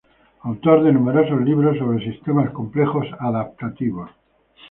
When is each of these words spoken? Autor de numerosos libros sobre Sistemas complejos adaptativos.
Autor 0.41 0.81
de 0.83 0.91
numerosos 0.91 1.39
libros 1.41 1.77
sobre 1.77 2.03
Sistemas 2.03 2.49
complejos 2.53 3.05
adaptativos. 3.19 4.09